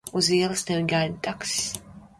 [0.19, 1.67] Uz ielas tevi gaida taksis.